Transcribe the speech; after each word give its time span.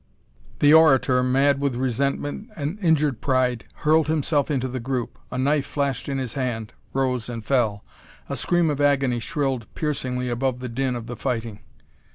The 0.61 0.73
orator, 0.73 1.21
mad 1.21 1.59
with 1.61 1.75
resentment 1.75 2.49
and 2.55 2.79
injured 2.79 3.21
pride, 3.21 3.65
hurled 3.85 4.07
himself 4.07 4.49
into 4.49 4.67
the 4.67 4.79
group. 4.79 5.19
A 5.29 5.37
knife 5.37 5.67
flashed 5.67 6.09
in 6.09 6.17
his 6.17 6.33
hand; 6.33 6.73
rose 6.91 7.29
and 7.29 7.45
fell. 7.45 7.85
A 8.27 8.35
scream 8.35 8.71
of 8.71 8.81
agony 8.81 9.19
shrilled 9.19 9.71
piercingly 9.75 10.27
above 10.27 10.59
the 10.59 10.69
din 10.69 10.95
of 10.95 11.05
the 11.05 11.15
fighting. 11.15 11.59